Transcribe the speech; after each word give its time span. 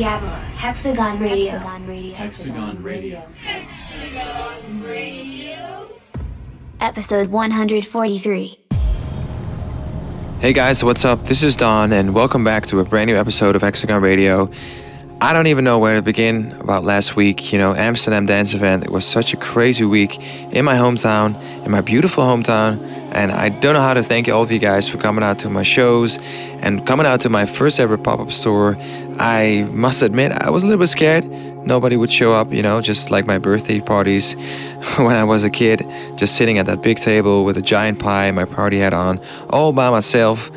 Don 0.00 0.18
Diablo, 0.18 0.30
Hexagon 0.54 1.20
Radio. 1.20 1.58
Hexagon 2.14 2.82
Radio. 2.82 3.22
Episode 6.80 7.28
143. 7.28 8.58
Hey 10.38 10.52
guys, 10.54 10.82
what's 10.82 11.04
up? 11.04 11.24
This 11.24 11.42
is 11.42 11.54
Don, 11.54 11.92
and 11.92 12.14
welcome 12.14 12.44
back 12.44 12.64
to 12.68 12.80
a 12.80 12.84
brand 12.84 13.10
new 13.10 13.16
episode 13.16 13.56
of 13.56 13.60
Hexagon 13.60 14.00
Radio. 14.00 14.50
I 15.20 15.34
don't 15.34 15.48
even 15.48 15.64
know 15.64 15.78
where 15.78 15.96
to 15.96 16.02
begin 16.02 16.52
about 16.52 16.84
last 16.84 17.14
week. 17.14 17.52
You 17.52 17.58
know, 17.58 17.74
Amsterdam 17.74 18.24
Dance 18.24 18.54
Event. 18.54 18.84
It 18.84 18.90
was 18.90 19.04
such 19.04 19.34
a 19.34 19.36
crazy 19.36 19.84
week 19.84 20.18
in 20.50 20.64
my 20.64 20.76
hometown, 20.76 21.38
in 21.62 21.70
my 21.70 21.82
beautiful 21.82 22.24
hometown, 22.24 22.78
and 23.12 23.32
I 23.32 23.48
don't 23.48 23.74
know 23.74 23.80
how 23.80 23.94
to 23.94 24.02
thank 24.02 24.28
all 24.28 24.42
of 24.42 24.50
you 24.50 24.58
guys 24.58 24.88
for 24.88 24.98
coming 24.98 25.24
out 25.24 25.40
to 25.40 25.50
my 25.50 25.62
shows 25.62 26.18
and 26.62 26.86
coming 26.86 27.06
out 27.06 27.20
to 27.22 27.28
my 27.28 27.44
first 27.44 27.80
ever 27.80 27.98
pop 27.98 28.20
up 28.20 28.32
store. 28.32 28.76
I 29.18 29.68
must 29.72 30.02
admit, 30.02 30.32
I 30.32 30.50
was 30.50 30.62
a 30.62 30.66
little 30.66 30.80
bit 30.80 30.88
scared. 30.88 31.28
Nobody 31.64 31.96
would 31.96 32.10
show 32.10 32.32
up, 32.32 32.52
you 32.52 32.62
know, 32.62 32.80
just 32.80 33.10
like 33.10 33.26
my 33.26 33.38
birthday 33.38 33.80
parties 33.80 34.34
when 34.98 35.16
I 35.16 35.24
was 35.24 35.44
a 35.44 35.50
kid, 35.50 35.84
just 36.16 36.36
sitting 36.36 36.58
at 36.58 36.66
that 36.66 36.82
big 36.82 36.98
table 36.98 37.44
with 37.44 37.58
a 37.58 37.62
giant 37.62 37.98
pie 37.98 38.30
my 38.30 38.44
party 38.44 38.78
hat 38.78 38.94
on, 38.94 39.20
all 39.50 39.72
by 39.72 39.90
myself. 39.90 40.50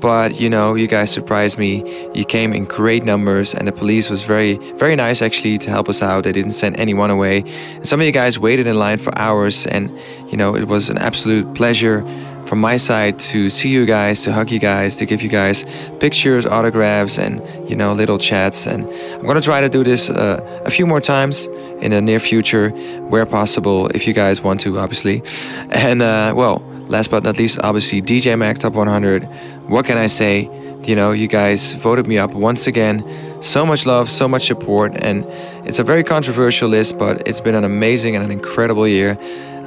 But 0.00 0.40
you 0.40 0.48
know, 0.48 0.74
you 0.74 0.86
guys 0.86 1.10
surprised 1.10 1.58
me. 1.58 1.82
You 2.14 2.24
came 2.24 2.52
in 2.52 2.64
great 2.64 3.04
numbers, 3.04 3.54
and 3.54 3.66
the 3.66 3.72
police 3.72 4.10
was 4.10 4.22
very, 4.22 4.56
very 4.74 4.96
nice 4.96 5.22
actually 5.22 5.58
to 5.58 5.70
help 5.70 5.88
us 5.88 6.02
out. 6.02 6.24
They 6.24 6.32
didn't 6.32 6.52
send 6.52 6.78
anyone 6.78 7.10
away. 7.10 7.44
And 7.74 7.86
some 7.86 8.00
of 8.00 8.06
you 8.06 8.12
guys 8.12 8.38
waited 8.38 8.66
in 8.66 8.78
line 8.78 8.98
for 8.98 9.16
hours, 9.18 9.66
and 9.66 9.90
you 10.28 10.36
know, 10.36 10.54
it 10.54 10.64
was 10.64 10.90
an 10.90 10.98
absolute 10.98 11.54
pleasure 11.54 12.04
from 12.48 12.60
my 12.60 12.76
side 12.78 13.18
to 13.18 13.50
see 13.50 13.68
you 13.68 13.84
guys, 13.84 14.22
to 14.22 14.32
hug 14.32 14.50
you 14.50 14.58
guys, 14.58 14.96
to 14.96 15.04
give 15.04 15.22
you 15.22 15.28
guys 15.28 15.64
pictures, 16.00 16.46
autographs, 16.46 17.18
and 17.18 17.42
you 17.68 17.76
know, 17.76 17.92
little 17.92 18.18
chats. 18.18 18.66
And 18.66 18.86
I'm 19.14 19.26
gonna 19.26 19.40
try 19.40 19.60
to 19.60 19.68
do 19.68 19.84
this 19.84 20.08
uh, 20.08 20.62
a 20.64 20.70
few 20.70 20.86
more 20.86 21.00
times 21.00 21.46
in 21.82 21.90
the 21.90 22.00
near 22.00 22.18
future, 22.18 22.70
where 23.10 23.26
possible, 23.26 23.88
if 23.88 24.06
you 24.06 24.14
guys 24.14 24.42
want 24.42 24.60
to, 24.60 24.78
obviously. 24.78 25.22
And 25.70 26.00
uh, 26.02 26.32
well, 26.34 26.64
last 26.88 27.10
but 27.10 27.22
not 27.22 27.38
least, 27.38 27.58
obviously, 27.62 28.02
DJ 28.02 28.36
Mag 28.38 28.58
Top 28.58 28.74
100. 28.74 29.24
What 29.68 29.84
can 29.84 29.98
I 29.98 30.06
say? 30.06 30.50
You 30.84 30.96
know, 30.96 31.12
you 31.12 31.28
guys 31.28 31.74
voted 31.74 32.06
me 32.06 32.18
up 32.18 32.34
once 32.34 32.66
again. 32.66 33.04
So 33.42 33.64
much 33.66 33.86
love, 33.86 34.08
so 34.08 34.26
much 34.26 34.46
support, 34.46 34.96
and 34.96 35.24
it's 35.66 35.78
a 35.78 35.84
very 35.84 36.02
controversial 36.02 36.68
list, 36.68 36.98
but 36.98 37.28
it's 37.28 37.40
been 37.40 37.54
an 37.54 37.64
amazing 37.64 38.16
and 38.16 38.24
an 38.24 38.30
incredible 38.30 38.86
year. 38.86 39.18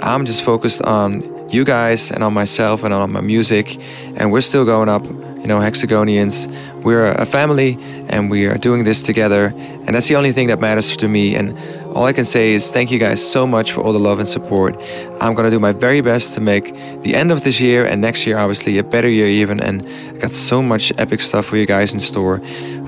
I'm 0.02 0.26
just 0.26 0.44
focused 0.44 0.82
on 0.82 1.50
you 1.50 1.64
guys 1.64 2.12
and 2.12 2.24
on 2.24 2.34
myself 2.34 2.84
and 2.84 2.94
on 2.94 3.12
my 3.12 3.22
music, 3.22 3.78
and 4.16 4.32
we're 4.32 4.42
still 4.42 4.66
going 4.66 4.90
up. 4.90 5.06
You 5.06 5.48
know, 5.48 5.60
Hexagonians, 5.60 6.48
we're 6.84 7.08
a 7.08 7.26
family 7.26 7.76
and 8.10 8.30
we 8.30 8.46
are 8.46 8.60
doing 8.60 8.84
this 8.84 9.02
together, 9.02 9.54
and 9.56 9.90
that's 9.90 10.08
the 10.08 10.16
only 10.16 10.32
thing 10.32 10.48
that 10.48 10.60
matters 10.60 10.96
to 10.98 11.08
me. 11.08 11.36
And 11.36 11.58
all 11.94 12.06
I 12.06 12.14
can 12.14 12.24
say 12.26 12.54
is 12.54 12.72
thank 12.72 12.92
you 12.92 13.00
guys 13.00 13.20
so 13.22 13.46
much 13.46 13.72
for 13.74 13.82
all 13.82 13.94
the 13.94 14.00
love 14.00 14.20
and 14.20 14.28
support. 14.28 14.76
I'm 15.20 15.34
gonna 15.34 15.52
do 15.52 15.60
my 15.60 15.74
very 15.74 16.02
best 16.02 16.34
to 16.36 16.42
make 16.42 16.74
the 17.02 17.16
end 17.16 17.32
of 17.32 17.44
this 17.44 17.60
year 17.60 17.86
and 17.86 18.02
next 18.02 18.26
year, 18.26 18.38
obviously, 18.38 18.78
a 18.78 18.84
better 18.84 19.10
year 19.10 19.28
even. 19.28 19.60
And 19.62 19.86
I 19.86 20.18
got 20.18 20.32
so 20.32 20.62
much 20.62 20.94
epic 20.98 21.22
stuff 21.22 21.46
for 21.46 21.58
you 21.58 21.66
guys 21.66 21.94
in 21.94 22.00
store. 22.00 22.40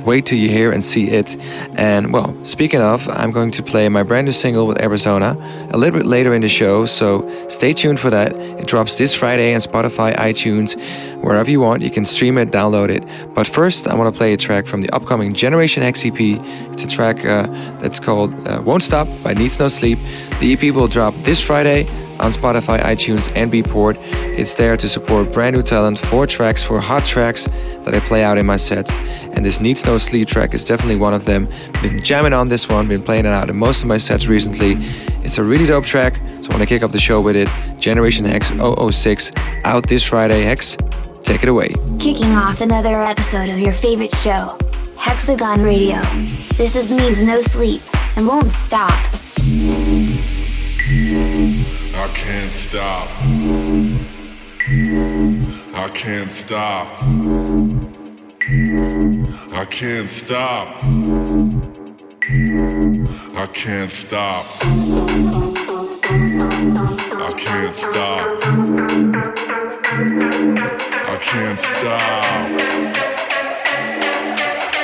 Wait 0.05 0.25
till 0.25 0.37
you 0.37 0.49
hear 0.49 0.71
and 0.71 0.83
see 0.83 1.09
it. 1.09 1.37
And 1.75 2.11
well, 2.13 2.33
speaking 2.43 2.81
of, 2.81 3.07
I'm 3.09 3.31
going 3.31 3.51
to 3.51 3.63
play 3.63 3.87
my 3.89 4.03
brand 4.03 4.25
new 4.25 4.31
single 4.31 4.67
with 4.67 4.81
Arizona 4.81 5.37
a 5.71 5.77
little 5.77 5.99
bit 5.99 6.05
later 6.05 6.33
in 6.33 6.41
the 6.41 6.49
show, 6.49 6.85
so 6.85 7.27
stay 7.47 7.73
tuned 7.73 7.99
for 7.99 8.09
that. 8.09 8.35
It 8.35 8.67
drops 8.67 8.97
this 8.97 9.15
Friday 9.15 9.53
on 9.53 9.61
Spotify, 9.61 10.13
iTunes, 10.15 10.75
wherever 11.23 11.49
you 11.49 11.61
want. 11.61 11.81
You 11.81 11.89
can 11.89 12.05
stream 12.05 12.37
it, 12.37 12.49
download 12.49 12.89
it. 12.89 13.03
But 13.33 13.47
first, 13.47 13.87
I 13.87 13.95
want 13.95 14.13
to 14.13 14.17
play 14.17 14.33
a 14.33 14.37
track 14.37 14.65
from 14.65 14.81
the 14.81 14.89
upcoming 14.89 15.33
Generation 15.33 15.83
X 15.83 16.05
EP. 16.05 16.19
It's 16.19 16.83
a 16.83 16.87
track 16.87 17.25
uh, 17.25 17.47
that's 17.79 17.99
called 17.99 18.33
uh, 18.47 18.61
Won't 18.65 18.83
Stop 18.83 19.07
by 19.23 19.33
Needs 19.33 19.59
No 19.59 19.67
Sleep. 19.67 19.99
The 20.39 20.53
EP 20.53 20.73
will 20.75 20.87
drop 20.87 21.13
this 21.15 21.41
Friday 21.41 21.87
on 22.23 22.31
Spotify, 22.31 22.79
iTunes, 22.79 23.29
and 23.35 23.51
Beatport. 23.51 23.97
It's 24.39 24.55
there 24.55 24.77
to 24.77 24.87
support 24.87 25.31
brand 25.33 25.55
new 25.55 25.61
talent, 25.61 25.99
four 25.99 26.25
tracks, 26.25 26.63
four 26.63 26.79
hot 26.79 27.05
tracks 27.05 27.47
that 27.83 27.93
I 27.93 27.99
play 27.99 28.23
out 28.23 28.37
in 28.37 28.45
my 28.45 28.55
sets. 28.55 28.97
And 29.35 29.43
this 29.43 29.59
Needs 29.59 29.85
No 29.85 29.97
Sleep 29.97 30.27
track 30.27 30.53
is 30.53 30.63
definitely 30.63 30.95
one 30.95 31.13
of 31.13 31.25
them. 31.25 31.49
Been 31.81 32.01
jamming 32.01 32.31
on 32.31 32.47
this 32.47 32.69
one, 32.69 32.87
been 32.87 33.03
playing 33.03 33.25
it 33.25 33.33
out 33.33 33.49
in 33.49 33.57
most 33.57 33.81
of 33.81 33.89
my 33.89 33.97
sets 33.97 34.27
recently. 34.27 34.75
It's 35.25 35.37
a 35.37 35.43
really 35.43 35.65
dope 35.65 35.85
track, 35.85 36.15
so 36.25 36.49
I 36.49 36.55
want 36.55 36.61
to 36.61 36.65
kick 36.65 36.81
off 36.81 36.93
the 36.93 36.99
show 36.99 37.19
with 37.19 37.35
it. 37.35 37.49
Generation 37.77 38.25
X 38.25 38.53
006 38.57 39.31
out 39.65 39.87
this 39.87 40.07
Friday. 40.07 40.43
Hex, 40.43 40.77
take 41.23 41.43
it 41.43 41.49
away. 41.49 41.69
Kicking 41.99 42.33
off 42.35 42.61
another 42.61 43.03
episode 43.03 43.49
of 43.49 43.59
your 43.59 43.73
favorite 43.73 44.11
show, 44.15 44.57
Hexagon 44.97 45.61
Radio. 45.61 46.01
This 46.55 46.77
is 46.77 46.89
Needs 46.89 47.21
No 47.21 47.41
Sleep 47.41 47.81
and 48.15 48.25
Won't 48.25 48.49
Stop. 48.49 48.93
I 51.95 52.07
can't 52.07 52.51
stop. 52.51 53.07
I 55.75 55.89
can't 55.93 56.29
stop. 56.29 56.87
I 59.53 59.65
can't 59.69 60.09
stop. 60.09 60.67
I 63.35 63.47
can't 63.53 63.91
stop. 63.91 64.45
I 67.15 67.33
can't 67.37 67.75
stop. 67.75 68.23
I 71.05 71.17
can't 71.21 71.59
stop. 71.59 72.23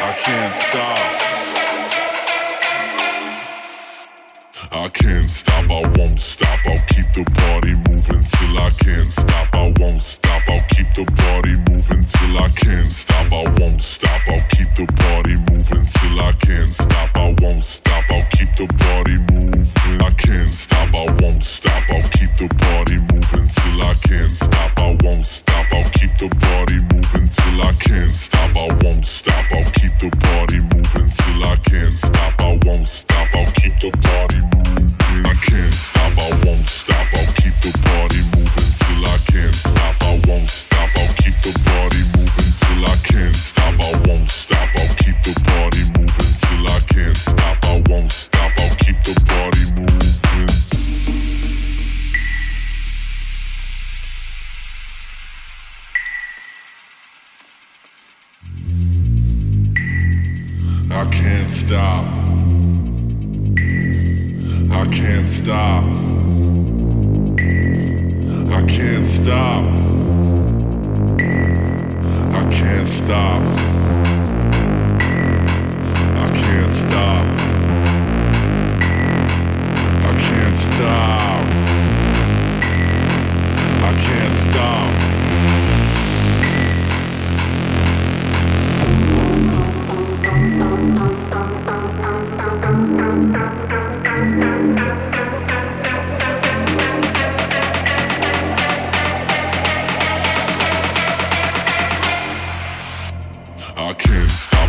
I 0.01 0.13
can't 0.21 0.53
stop. 0.53 1.08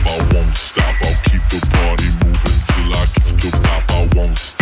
stop, 0.00 0.20
I 0.20 0.34
won't 0.34 0.56
stop. 0.56 0.94
I'll 1.02 1.14
keep 1.24 1.42
the 1.48 1.66
party 1.70 2.08
moving 2.24 2.58
till 2.66 2.92
I 2.92 3.06
can 3.12 3.20
still 3.20 3.50
stop, 3.50 3.90
I 3.90 4.08
won't 4.16 4.38
stop. 4.38 4.59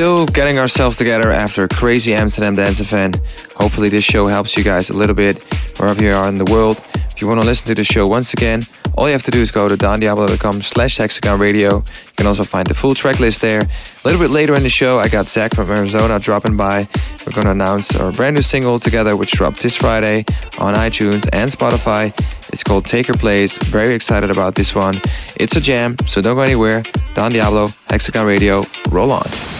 Still 0.00 0.24
getting 0.24 0.58
ourselves 0.58 0.96
together 0.96 1.30
after 1.30 1.64
a 1.64 1.68
crazy 1.68 2.14
Amsterdam 2.14 2.56
dance 2.56 2.80
event. 2.80 3.16
Hopefully, 3.56 3.90
this 3.90 4.02
show 4.02 4.28
helps 4.28 4.56
you 4.56 4.64
guys 4.64 4.88
a 4.88 4.96
little 4.96 5.14
bit 5.14 5.44
wherever 5.78 6.02
you 6.02 6.10
are 6.10 6.26
in 6.26 6.38
the 6.38 6.50
world. 6.50 6.80
If 6.94 7.20
you 7.20 7.28
want 7.28 7.42
to 7.42 7.46
listen 7.46 7.66
to 7.66 7.74
the 7.74 7.84
show 7.84 8.06
once 8.06 8.32
again, 8.32 8.62
all 8.96 9.08
you 9.08 9.12
have 9.12 9.24
to 9.24 9.30
do 9.30 9.42
is 9.42 9.50
go 9.50 9.68
to 9.68 9.74
dondiablo.com 9.74 10.62
slash 10.62 10.96
hexagon 10.96 11.38
radio. 11.38 11.76
You 11.84 12.16
can 12.16 12.26
also 12.26 12.44
find 12.44 12.66
the 12.66 12.72
full 12.72 12.94
track 12.94 13.20
list 13.20 13.42
there. 13.42 13.60
A 13.60 14.02
little 14.06 14.18
bit 14.18 14.30
later 14.30 14.54
in 14.56 14.62
the 14.62 14.70
show, 14.70 14.98
I 14.98 15.08
got 15.08 15.28
Zach 15.28 15.54
from 15.54 15.68
Arizona 15.68 16.18
dropping 16.18 16.56
by. 16.56 16.88
We're 17.26 17.34
going 17.34 17.44
to 17.44 17.52
announce 17.52 17.94
our 17.94 18.10
brand 18.10 18.36
new 18.36 18.40
single 18.40 18.78
together, 18.78 19.18
which 19.18 19.32
dropped 19.32 19.62
this 19.62 19.76
Friday 19.76 20.24
on 20.58 20.72
iTunes 20.72 21.28
and 21.34 21.50
Spotify. 21.50 22.18
It's 22.54 22.64
called 22.64 22.86
Take 22.86 23.06
Your 23.06 23.18
Place. 23.18 23.58
Very 23.58 23.92
excited 23.92 24.30
about 24.30 24.54
this 24.54 24.74
one. 24.74 24.98
It's 25.38 25.56
a 25.56 25.60
jam, 25.60 25.98
so 26.06 26.22
don't 26.22 26.36
go 26.36 26.40
anywhere. 26.40 26.84
Don 27.12 27.32
Diablo, 27.32 27.68
Hexagon 27.90 28.26
Radio, 28.26 28.62
roll 28.88 29.12
on. 29.12 29.59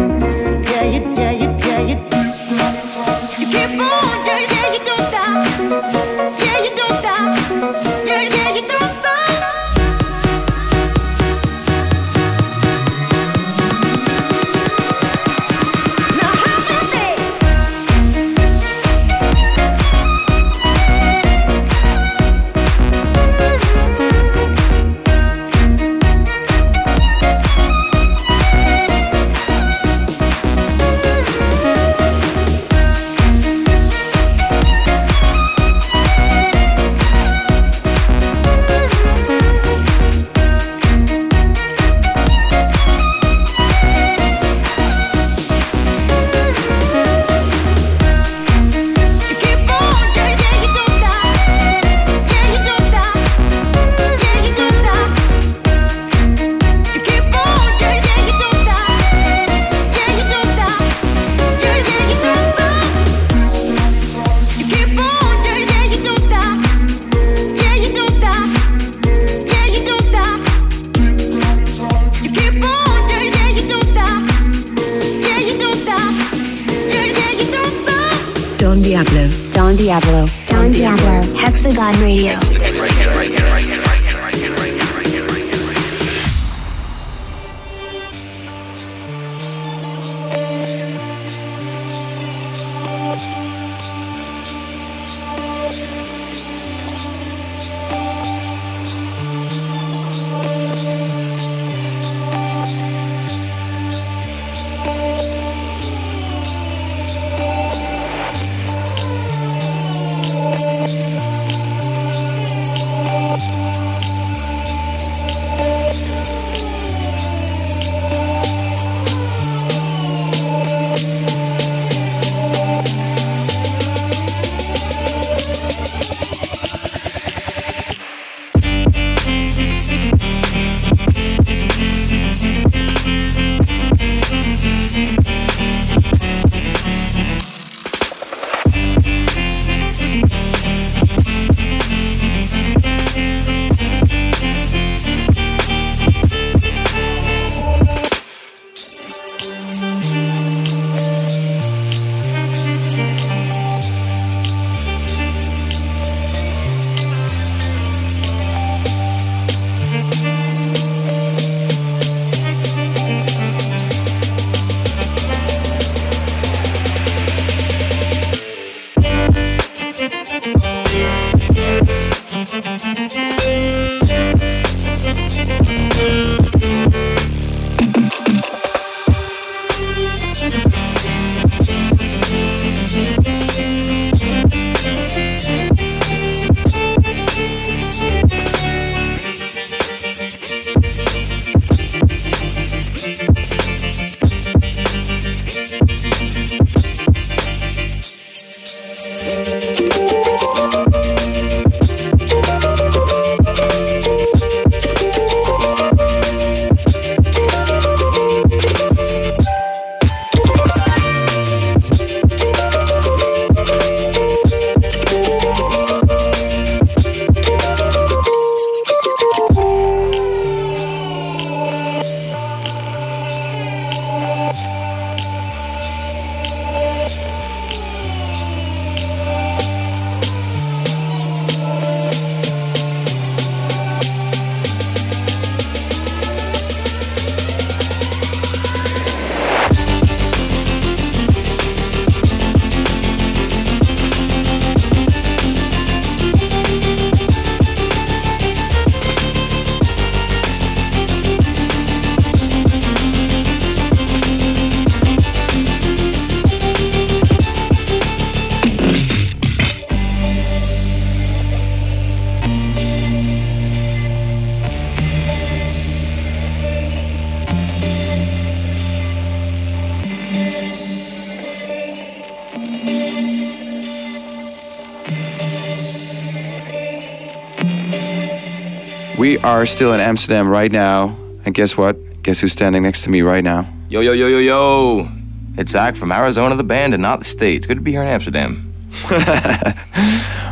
are 279.61 279.65
still 279.67 279.93
in 279.93 279.99
Amsterdam 279.99 280.47
right 280.47 280.71
now, 280.71 281.15
and 281.45 281.53
guess 281.53 281.77
what? 281.77 281.95
Guess 282.23 282.39
who's 282.39 282.51
standing 282.51 282.81
next 282.81 283.03
to 283.03 283.11
me 283.11 283.21
right 283.21 283.43
now? 283.43 283.71
Yo, 283.89 284.01
yo, 284.01 284.11
yo, 284.11 284.25
yo, 284.25 284.39
yo. 284.39 285.07
It's 285.55 285.73
Zach 285.73 285.95
from 285.95 286.11
Arizona, 286.11 286.55
the 286.55 286.63
band, 286.63 286.95
and 286.95 287.01
not 287.03 287.19
the 287.19 287.25
state. 287.25 287.57
It's 287.57 287.67
good 287.67 287.75
to 287.75 287.81
be 287.81 287.91
here 287.91 288.01
in 288.01 288.07
Amsterdam. 288.07 288.73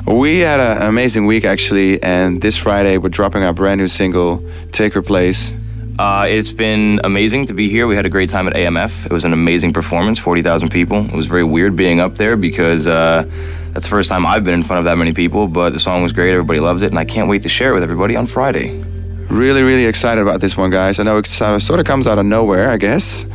We 0.08 0.40
had 0.40 0.60
a- 0.60 0.82
an 0.82 0.88
amazing 0.90 1.26
week 1.28 1.44
actually, 1.46 2.02
and 2.02 2.42
this 2.42 2.58
Friday 2.58 2.98
we're 2.98 3.10
dropping 3.10 3.44
our 3.44 3.54
brand 3.54 3.80
new 3.80 3.88
single, 3.88 4.44
Take 4.72 4.94
Her 4.94 5.02
Place. 5.04 5.54
Uh, 6.00 6.26
it's 6.28 6.52
been 6.52 7.00
amazing 7.04 7.46
to 7.48 7.54
be 7.54 7.70
here. 7.70 7.86
We 7.86 7.96
had 7.96 8.06
a 8.06 8.10
great 8.10 8.30
time 8.30 8.48
at 8.48 8.54
AMF. 8.56 9.06
It 9.06 9.12
was 9.12 9.26
an 9.26 9.34
amazing 9.34 9.74
performance, 9.74 10.18
40,000 10.18 10.70
people. 10.70 11.06
It 11.06 11.14
was 11.14 11.26
very 11.28 11.44
weird 11.44 11.76
being 11.76 12.00
up 12.00 12.16
there 12.16 12.38
because 12.38 12.88
uh, 12.88 13.24
that's 13.74 13.86
the 13.86 13.90
first 13.90 14.10
time 14.10 14.26
I've 14.26 14.44
been 14.44 14.54
in 14.56 14.64
front 14.64 14.80
of 14.80 14.86
that 14.86 14.98
many 14.98 15.14
people, 15.14 15.48
but 15.48 15.72
the 15.72 15.80
song 15.80 16.02
was 16.02 16.12
great. 16.14 16.32
Everybody 16.32 16.60
loved 16.60 16.82
it, 16.82 16.88
and 16.88 16.98
I 16.98 17.06
can't 17.06 17.30
wait 17.30 17.42
to 17.44 17.50
share 17.50 17.72
it 17.72 17.74
with 17.76 17.84
everybody 17.84 18.16
on 18.16 18.26
Friday. 18.26 18.82
Really, 19.30 19.62
really 19.62 19.86
excited 19.86 20.22
about 20.22 20.42
this 20.42 20.58
one, 20.58 20.72
guys. 20.72 21.00
I 21.00 21.04
know 21.04 21.18
it 21.18 21.28
sort 21.28 21.80
of, 21.80 21.86
comes 21.86 22.08
out 22.08 22.18
of 22.18 22.26
nowhere, 22.26 22.70
I 22.70 22.78
guess. 22.78 23.26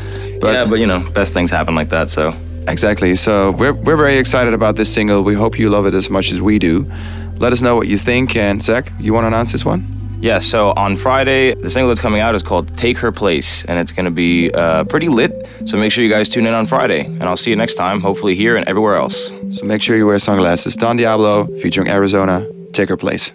But 0.41 0.53
yeah, 0.53 0.67
but 0.67 0.77
you 0.81 0.87
know, 0.87 1.09
best 1.11 1.33
things 1.33 1.51
happen 1.51 1.75
like 1.75 1.89
that, 1.91 2.11
so. 2.11 2.35
Exactly. 2.67 3.15
So 3.15 3.53
we're, 3.53 3.75
we're 3.75 3.97
very 3.97 4.19
excited 4.19 4.55
about 4.55 4.77
this 4.77 4.93
single. 4.93 5.23
We 5.23 5.35
hope 5.35 5.59
you 5.59 5.71
love 5.71 5.87
it 5.87 5.95
as 5.95 6.11
much 6.11 6.33
as 6.33 6.41
we 6.41 6.59
do. 6.59 6.91
Let 7.37 7.53
us 7.53 7.61
know 7.61 7.77
what 7.77 7.89
you 7.89 7.97
think. 7.97 8.37
And 8.37 8.61
Zach, 8.63 8.91
you 8.99 9.13
want 9.13 9.25
to 9.25 9.29
announce 9.29 9.53
this 9.53 9.65
one? 9.65 9.87
Yeah, 10.21 10.39
so 10.39 10.73
on 10.75 10.97
Friday, 10.97 11.55
the 11.55 11.69
single 11.69 11.89
that's 11.89 12.01
coming 12.01 12.23
out 12.23 12.35
is 12.35 12.43
called 12.43 12.75
Take 12.77 12.97
Her 12.99 13.13
Place, 13.13 13.65
and 13.67 13.79
it's 13.79 13.93
going 13.93 14.07
to 14.07 14.11
be 14.11 14.51
uh, 14.53 14.85
pretty 14.85 15.09
lit. 15.09 15.47
So 15.67 15.77
make 15.77 15.93
sure 15.93 16.03
you 16.03 16.09
guys 16.11 16.31
tune 16.31 16.47
in 16.47 16.55
on 16.55 16.65
Friday, 16.65 17.05
and 17.05 17.25
I'll 17.25 17.37
see 17.37 17.51
you 17.51 17.57
next 17.57 17.75
time, 17.75 18.01
hopefully 18.01 18.35
here 18.35 18.57
and 18.57 18.67
everywhere 18.67 18.95
else. 18.95 19.35
So 19.51 19.67
make 19.67 19.83
sure 19.83 19.97
you 19.97 20.07
wear 20.07 20.19
sunglasses. 20.19 20.77
Don 20.77 20.97
Diablo 20.97 21.47
featuring 21.59 21.89
Arizona. 21.89 22.47
Take 22.73 22.89
her 22.89 22.97
place. 22.97 23.35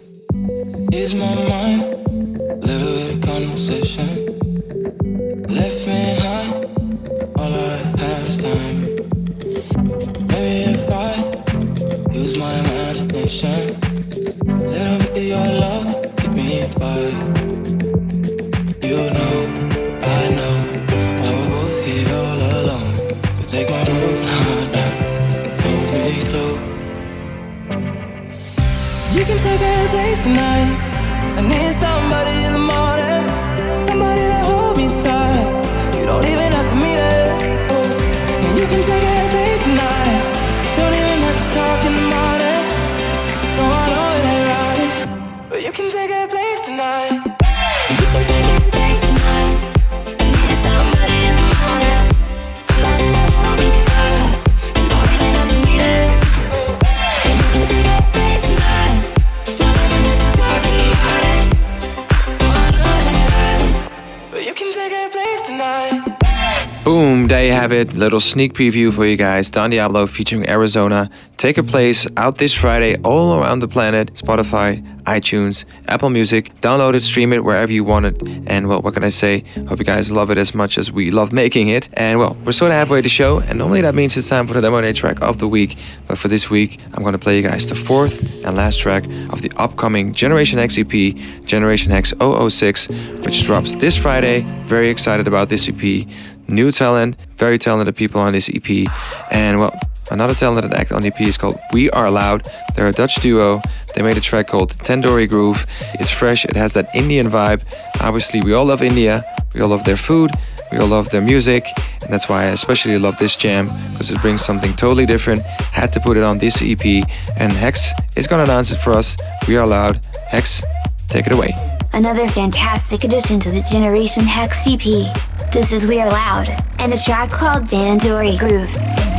Boom, 66.99 67.29
there 67.29 67.45
you 67.45 67.53
have 67.53 67.71
it. 67.71 67.95
Little 67.95 68.19
sneak 68.19 68.51
preview 68.51 68.91
for 68.91 69.05
you 69.05 69.15
guys. 69.15 69.49
Don 69.49 69.69
Diablo 69.69 70.05
featuring 70.05 70.49
Arizona. 70.49 71.09
Take 71.37 71.55
Her 71.55 71.63
Place 71.63 72.05
out 72.17 72.35
this 72.39 72.53
Friday 72.53 72.97
all 73.05 73.39
around 73.39 73.59
the 73.59 73.69
planet. 73.69 74.13
Spotify, 74.15 74.83
iTunes, 75.03 75.63
Apple 75.87 76.09
Music. 76.09 76.53
Download 76.59 76.95
it, 76.95 77.01
stream 77.01 77.31
it 77.31 77.45
wherever 77.45 77.71
you 77.71 77.85
want 77.85 78.05
it. 78.05 78.21
And 78.47 78.67
well, 78.67 78.81
what 78.81 78.95
can 78.95 79.05
I 79.05 79.07
say? 79.07 79.45
Hope 79.69 79.79
you 79.79 79.85
guys 79.85 80.11
love 80.11 80.29
it 80.29 80.37
as 80.37 80.53
much 80.53 80.77
as 80.77 80.91
we 80.91 81.09
love 81.09 81.31
making 81.31 81.69
it. 81.69 81.87
And 81.93 82.19
well, 82.19 82.35
we're 82.43 82.51
sort 82.51 82.71
of 82.71 82.75
halfway 82.75 82.99
the 82.99 83.07
show, 83.07 83.39
and 83.39 83.57
normally 83.57 83.79
that 83.79 83.95
means 83.95 84.17
it's 84.17 84.27
time 84.27 84.45
for 84.45 84.53
the 84.53 84.59
demo 84.59 84.81
day 84.81 84.91
track 84.91 85.21
of 85.21 85.37
the 85.37 85.47
week. 85.47 85.77
But 86.05 86.17
for 86.17 86.27
this 86.27 86.49
week, 86.49 86.81
I'm 86.93 87.03
gonna 87.05 87.17
play 87.17 87.37
you 87.37 87.43
guys 87.43 87.69
the 87.69 87.75
fourth 87.75 88.23
and 88.23 88.57
last 88.57 88.77
track 88.77 89.05
of 89.29 89.41
the 89.41 89.51
upcoming 89.55 90.11
Generation 90.11 90.59
X 90.59 90.77
EP, 90.77 91.15
Generation 91.45 91.93
X 91.93 92.13
006, 92.19 92.89
which 93.23 93.45
drops 93.45 93.75
this 93.75 93.95
Friday. 93.95 94.41
Very 94.63 94.89
excited 94.89 95.27
about 95.29 95.47
this 95.47 95.69
EP 95.69 96.05
new 96.49 96.71
talent, 96.71 97.15
very 97.31 97.57
talented 97.57 97.95
people 97.95 98.21
on 98.21 98.33
this 98.33 98.49
EP. 98.49 98.87
And 99.31 99.59
well, 99.59 99.77
another 100.11 100.33
talented 100.33 100.73
act 100.73 100.91
on 100.91 101.01
the 101.01 101.07
EP 101.07 101.21
is 101.21 101.37
called 101.37 101.59
We 101.73 101.89
Are 101.91 102.09
Loud. 102.09 102.47
They're 102.75 102.87
a 102.87 102.91
Dutch 102.91 103.15
duo. 103.15 103.61
They 103.95 104.01
made 104.01 104.17
a 104.17 104.21
track 104.21 104.47
called 104.47 104.75
Tandoori 104.77 105.27
Groove. 105.29 105.65
It's 105.95 106.11
fresh, 106.11 106.45
it 106.45 106.55
has 106.55 106.73
that 106.73 106.93
Indian 106.95 107.27
vibe. 107.27 107.63
Obviously, 108.01 108.41
we 108.41 108.53
all 108.53 108.65
love 108.65 108.81
India, 108.81 109.23
we 109.53 109.61
all 109.61 109.69
love 109.69 109.83
their 109.83 109.97
food, 109.97 110.31
we 110.71 110.77
all 110.77 110.87
love 110.87 111.09
their 111.09 111.21
music, 111.21 111.65
and 112.01 112.13
that's 112.13 112.29
why 112.29 112.43
I 112.43 112.47
especially 112.47 112.97
love 112.97 113.17
this 113.17 113.35
jam 113.35 113.67
because 113.91 114.11
it 114.11 114.21
brings 114.21 114.41
something 114.41 114.73
totally 114.73 115.05
different. 115.05 115.41
Had 115.41 115.91
to 115.93 115.99
put 115.99 116.17
it 116.17 116.23
on 116.23 116.37
this 116.37 116.61
EP, 116.61 117.03
and 117.37 117.51
Hex 117.51 117.91
is 118.15 118.27
gonna 118.27 118.43
announce 118.43 118.71
it 118.71 118.77
for 118.77 118.93
us. 118.93 119.17
We 119.47 119.57
Are 119.57 119.65
Loud. 119.65 119.99
Hex, 120.27 120.63
take 121.07 121.25
it 121.25 121.31
away. 121.31 121.53
Another 121.93 122.27
fantastic 122.29 123.03
addition 123.03 123.39
to 123.39 123.49
the 123.49 123.61
Generation 123.61 124.25
X 124.27 124.67
EP. 124.67 125.38
This 125.51 125.73
is 125.73 125.87
We 125.87 125.99
Are 125.99 126.07
Loud, 126.07 126.47
and 126.77 126.93
a 126.93 126.97
track 126.97 127.31
called 127.31 127.63
Tandoori 127.63 128.37
Groove. 128.37 129.18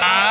Ah. 0.00 0.21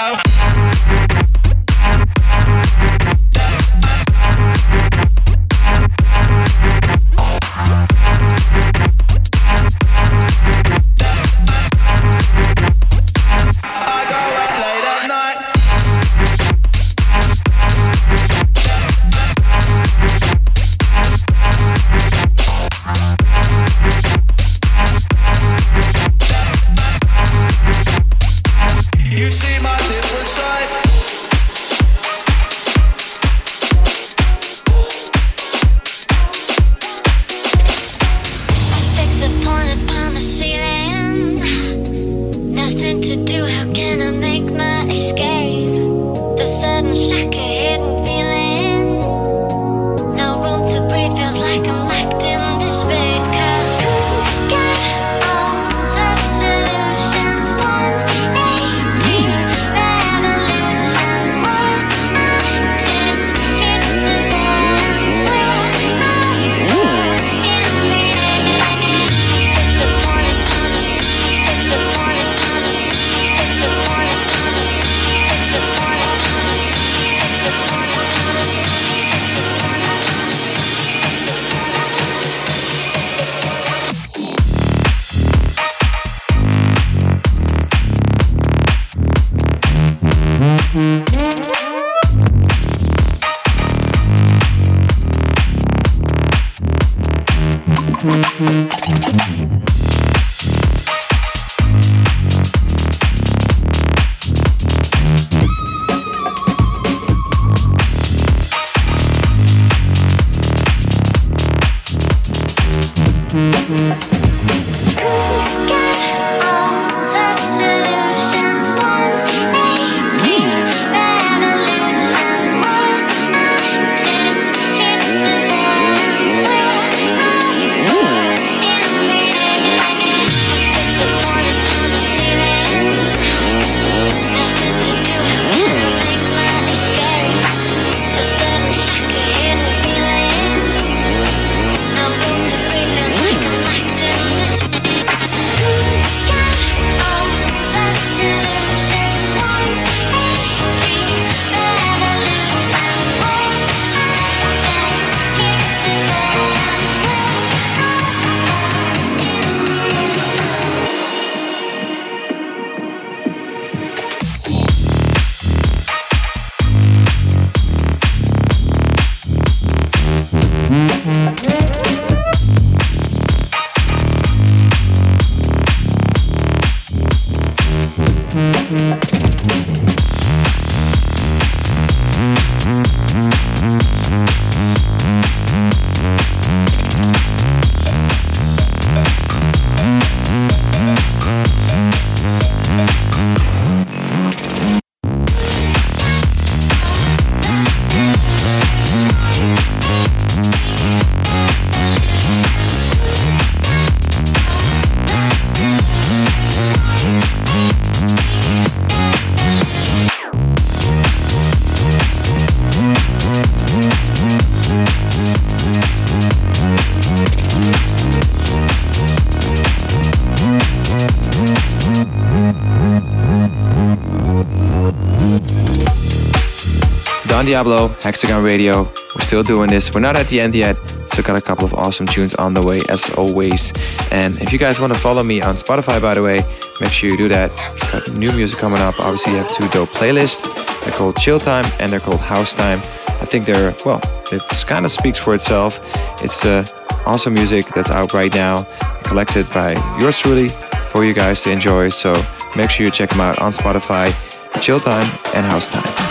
Don 227.41 227.47
Diablo, 227.47 227.87
Hexagon 228.03 228.43
Radio. 228.43 228.83
We're 228.83 229.21
still 229.21 229.41
doing 229.41 229.71
this. 229.71 229.91
We're 229.95 229.99
not 229.99 230.15
at 230.15 230.27
the 230.27 230.39
end 230.39 230.53
yet. 230.53 230.75
Still 231.07 231.23
got 231.23 231.39
a 231.39 231.41
couple 231.41 231.65
of 231.65 231.73
awesome 231.73 232.05
tunes 232.05 232.35
on 232.35 232.53
the 232.53 232.61
way, 232.61 232.81
as 232.87 233.09
always. 233.15 233.73
And 234.11 234.39
if 234.39 234.53
you 234.53 234.59
guys 234.59 234.79
want 234.79 234.93
to 234.93 234.99
follow 234.99 235.23
me 235.23 235.41
on 235.41 235.55
Spotify, 235.55 235.99
by 235.99 236.13
the 236.13 236.21
way, 236.21 236.41
make 236.79 236.91
sure 236.91 237.09
you 237.09 237.17
do 237.17 237.27
that. 237.29 237.49
Got 237.91 238.13
new 238.15 238.31
music 238.33 238.59
coming 238.59 238.79
up. 238.79 238.99
Obviously, 238.99 239.31
you 239.31 239.39
have 239.39 239.49
two 239.49 239.67
dope 239.69 239.89
playlists. 239.89 240.53
They're 240.83 240.93
called 240.93 241.15
Chill 241.15 241.39
Time 241.39 241.65
and 241.79 241.91
they're 241.91 241.99
called 241.99 242.19
House 242.19 242.53
Time. 242.53 242.77
I 242.77 243.25
think 243.25 243.47
they're, 243.47 243.73
well, 243.87 244.01
it 244.31 244.43
kind 244.67 244.85
of 244.85 244.91
speaks 244.91 245.17
for 245.17 245.33
itself. 245.33 245.79
It's 246.23 246.43
the 246.43 246.71
awesome 247.07 247.33
music 247.33 247.65
that's 247.73 247.89
out 247.89 248.13
right 248.13 248.31
now, 248.35 248.67
collected 249.03 249.49
by 249.51 249.71
yours 249.99 250.19
truly 250.19 250.49
for 250.91 251.03
you 251.03 251.15
guys 251.15 251.41
to 251.45 251.51
enjoy. 251.51 251.89
So 251.89 252.13
make 252.55 252.69
sure 252.69 252.85
you 252.85 252.91
check 252.91 253.09
them 253.09 253.21
out 253.21 253.41
on 253.41 253.51
Spotify, 253.51 254.13
Chill 254.61 254.79
Time 254.79 255.09
and 255.33 255.43
House 255.43 255.69
Time. 255.69 256.10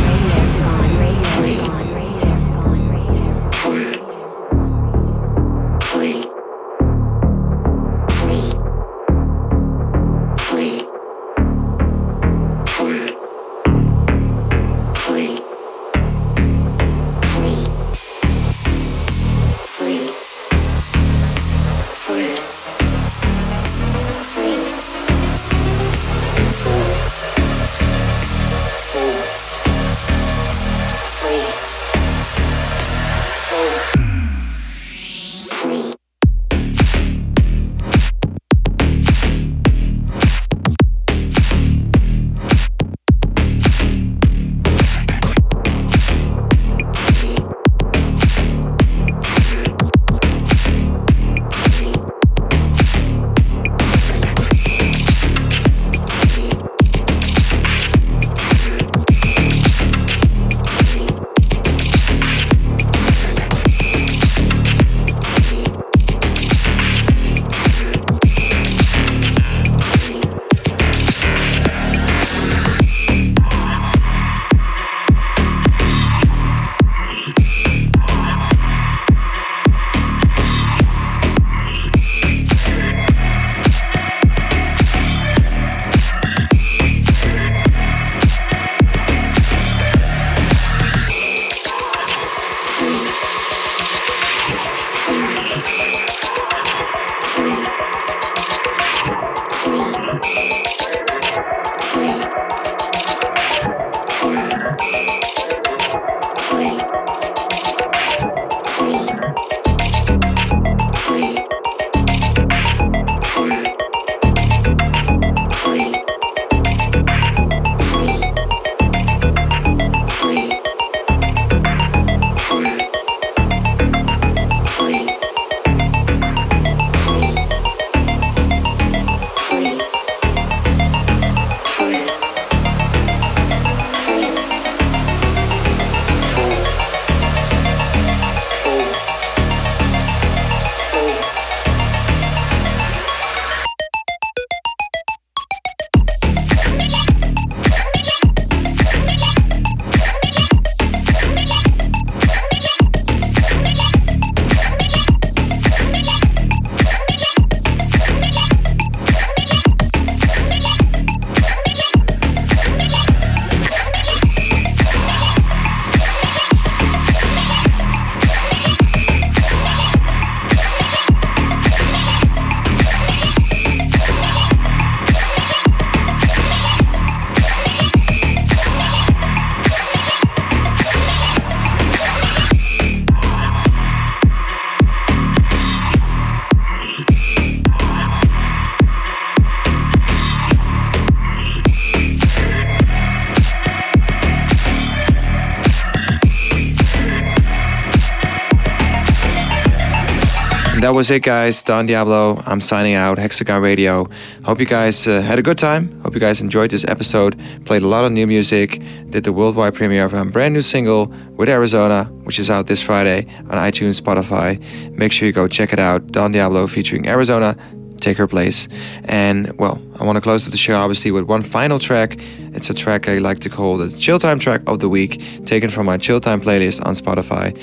That 200.91 200.95
was 200.97 201.09
it, 201.09 201.23
guys. 201.23 201.63
Don 201.63 201.85
Diablo. 201.85 202.43
I'm 202.45 202.59
signing 202.59 202.95
out. 202.95 203.17
Hexagon 203.17 203.61
Radio. 203.61 204.09
Hope 204.43 204.59
you 204.59 204.65
guys 204.65 205.07
uh, 205.07 205.21
had 205.21 205.39
a 205.39 205.41
good 205.41 205.57
time. 205.57 206.01
Hope 206.01 206.13
you 206.13 206.19
guys 206.19 206.41
enjoyed 206.41 206.69
this 206.69 206.83
episode. 206.83 207.39
Played 207.63 207.83
a 207.83 207.87
lot 207.87 208.03
of 208.03 208.11
new 208.11 208.27
music. 208.27 208.81
Did 209.09 209.23
the 209.23 209.31
worldwide 209.31 209.73
premiere 209.73 210.03
of 210.03 210.13
a 210.13 210.25
brand 210.25 210.53
new 210.53 210.61
single 210.61 211.05
with 211.37 211.47
Arizona, 211.47 212.03
which 212.25 212.39
is 212.39 212.51
out 212.51 212.67
this 212.67 212.83
Friday 212.83 213.25
on 213.49 213.57
iTunes, 213.57 214.01
Spotify. 214.01 214.59
Make 214.91 215.13
sure 215.13 215.27
you 215.27 215.31
go 215.31 215.47
check 215.47 215.71
it 215.71 215.79
out. 215.79 216.07
Don 216.07 216.33
Diablo 216.33 216.67
featuring 216.67 217.07
Arizona. 217.07 217.55
Take 218.01 218.17
her 218.17 218.27
place. 218.27 218.67
And 219.05 219.57
well, 219.57 219.81
I 219.97 220.03
want 220.03 220.17
to 220.17 220.21
close 220.21 220.45
the 220.45 220.57
show 220.57 220.75
obviously 220.75 221.11
with 221.11 221.23
one 221.23 221.41
final 221.41 221.79
track. 221.79 222.17
It's 222.53 222.69
a 222.69 222.73
track 222.73 223.07
I 223.07 223.19
like 223.19 223.39
to 223.39 223.49
call 223.49 223.77
the 223.77 223.89
Chill 223.89 224.19
Time 224.19 224.39
track 224.39 224.61
of 224.67 224.79
the 224.79 224.89
week, 224.89 225.45
taken 225.45 225.69
from 225.69 225.85
my 225.85 225.97
Chill 225.97 226.19
Time 226.19 226.41
playlist 226.41 226.85
on 226.85 226.95
Spotify. 226.95 227.57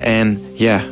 And 0.00 0.38
yeah, 0.58 0.82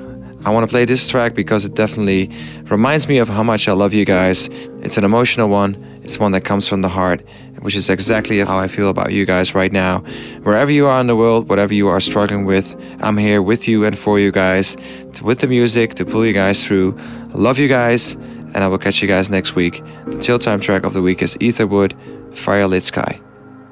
I 0.45 0.51
want 0.51 0.68
to 0.68 0.70
play 0.70 0.84
this 0.84 1.09
track 1.09 1.34
because 1.34 1.64
it 1.64 1.74
definitely 1.74 2.30
reminds 2.64 3.09
me 3.09 3.18
of 3.18 3.28
how 3.28 3.43
much 3.43 3.68
I 3.68 3.72
love 3.72 3.95
you 3.95 4.05
guys. 4.05 4.49
It's 4.82 4.97
an 4.97 5.05
emotional 5.05 5.49
one, 5.49 5.76
it's 6.03 6.18
one 6.18 6.32
that 6.32 6.45
comes 6.45 6.68
from 6.68 6.82
the 6.82 6.88
heart, 6.88 7.22
which 7.61 7.76
is 7.76 7.88
exactly 7.88 8.40
how 8.40 8.59
I 8.59 8.66
feel 8.66 8.88
about 8.88 9.12
you 9.12 9.24
guys 9.24 9.55
right 9.55 9.70
now. 9.70 10.01
Wherever 10.43 10.70
you 10.70 10.86
are 10.86 11.01
in 11.01 11.07
the 11.07 11.16
world, 11.16 11.49
whatever 11.49 11.72
you 11.72 11.88
are 11.88 12.01
struggling 12.01 12.45
with, 12.45 12.74
I'm 13.01 13.16
here 13.16 13.40
with 13.40 13.68
you 13.68 13.84
and 13.84 13.97
for 13.97 14.18
you 14.18 14.32
guys, 14.32 14.76
to, 15.12 15.24
with 15.24 15.40
the 15.40 15.47
music 15.47 15.95
to 15.95 16.05
pull 16.05 16.26
you 16.26 16.32
guys 16.32 16.66
through. 16.66 16.97
I 16.99 17.38
love 17.38 17.59
you 17.59 17.68
guys, 17.68 18.14
and 18.14 18.59
I 18.59 18.68
will 18.68 18.78
catch 18.78 19.01
you 19.01 19.09
guys 19.09 19.30
next 19.30 19.55
week. 19.55 19.82
The 20.07 20.18
chill 20.20 20.40
time 20.40 20.61
track 20.61 20.82
of 20.82 20.93
the 20.93 21.03
week 21.03 21.22
is 21.22 21.36
Etherwood, 21.36 21.95
Firelit 22.32 22.82
Sky. 22.82 23.20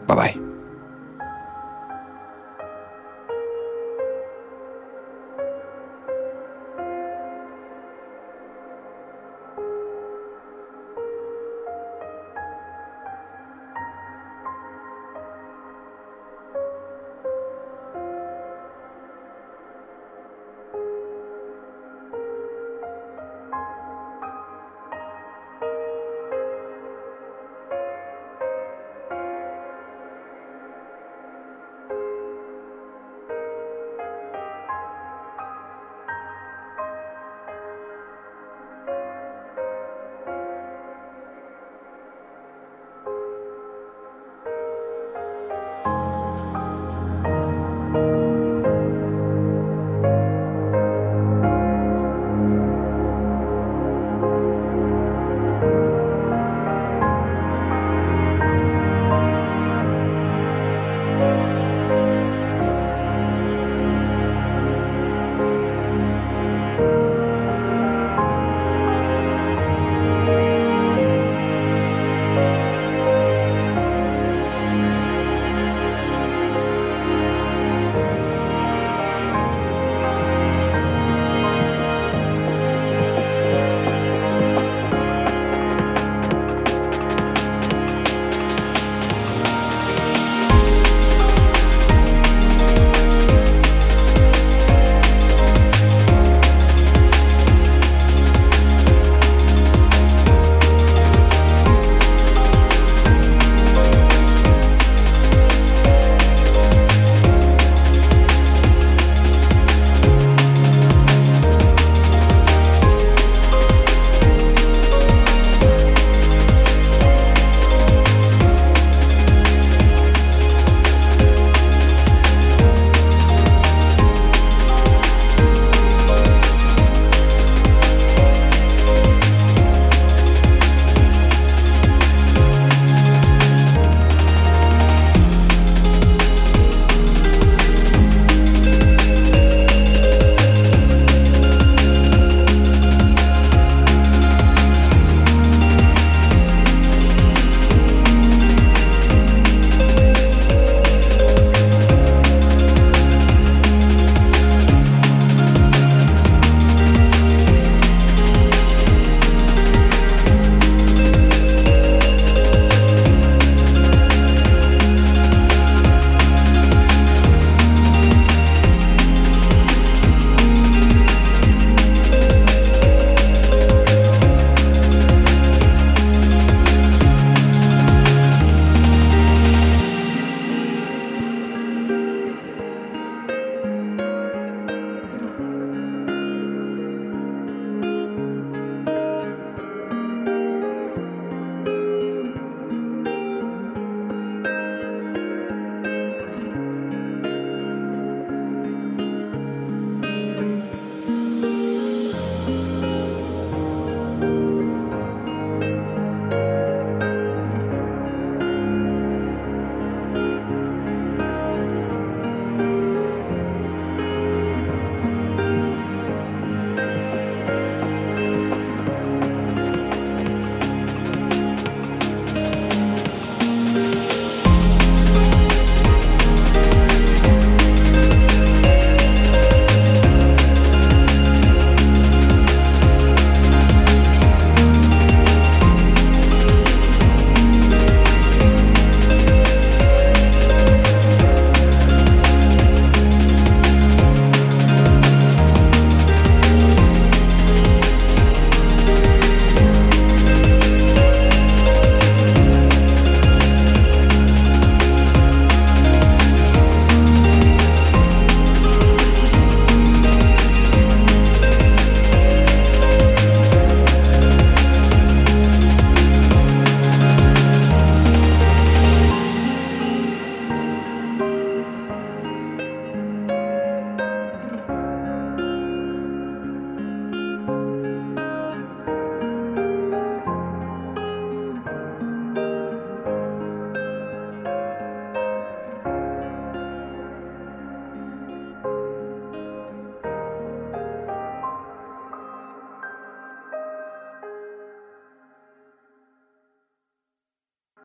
Bye 0.06 0.14
bye. 0.14 0.49